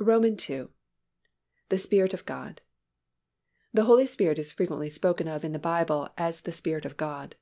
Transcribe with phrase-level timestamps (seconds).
[0.00, 0.68] II.
[1.68, 2.60] The Spirit of God.
[3.74, 7.34] The Holy Spirit is frequently spoken of in the Bible as the Spirit of God.